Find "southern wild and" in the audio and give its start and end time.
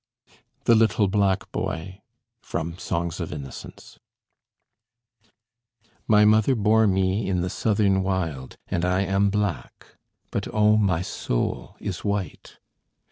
7.51-8.83